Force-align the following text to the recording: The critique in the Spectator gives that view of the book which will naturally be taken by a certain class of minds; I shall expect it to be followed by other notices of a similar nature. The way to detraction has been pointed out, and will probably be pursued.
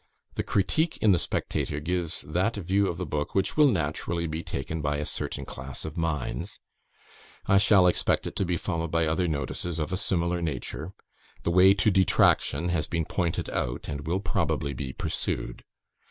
The 0.33 0.41
critique 0.41 0.97
in 0.97 1.11
the 1.11 1.19
Spectator 1.19 1.79
gives 1.79 2.21
that 2.21 2.55
view 2.55 2.87
of 2.87 2.97
the 2.97 3.05
book 3.05 3.35
which 3.35 3.55
will 3.55 3.67
naturally 3.71 4.25
be 4.25 4.41
taken 4.41 4.81
by 4.81 4.97
a 4.97 5.05
certain 5.05 5.45
class 5.45 5.85
of 5.85 5.95
minds; 5.95 6.59
I 7.45 7.59
shall 7.59 7.85
expect 7.85 8.25
it 8.25 8.35
to 8.37 8.43
be 8.43 8.57
followed 8.57 8.89
by 8.89 9.05
other 9.05 9.27
notices 9.27 9.77
of 9.77 9.93
a 9.93 9.97
similar 9.97 10.41
nature. 10.41 10.93
The 11.43 11.51
way 11.51 11.75
to 11.75 11.91
detraction 11.91 12.69
has 12.69 12.87
been 12.87 13.05
pointed 13.05 13.47
out, 13.51 13.87
and 13.87 14.07
will 14.07 14.21
probably 14.21 14.73
be 14.73 14.91
pursued. 14.91 15.63